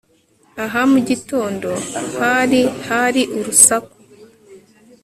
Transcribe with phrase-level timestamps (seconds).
[0.63, 1.71] Aha mugitondo
[2.21, 3.85] hari hari urusak